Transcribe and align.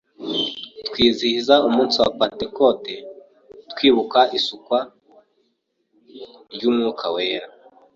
Kwizihiza 0.91 1.55
umunsi 1.67 1.95
wa 2.03 2.11
pantekote, 2.19 2.95
twibuka 3.71 4.19
isukwa 4.37 4.79
ry’Umwuka 6.53 7.05
wera, 7.15 7.47